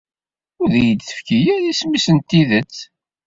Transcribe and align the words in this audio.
Ur 0.61 0.69
iyi-d-tefki 0.81 1.39
ara 1.55 1.69
isem-is 1.71 2.07
n 2.15 2.17
tidet. 2.29 2.75